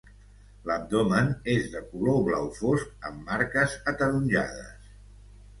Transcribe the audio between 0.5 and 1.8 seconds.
L'abdomen és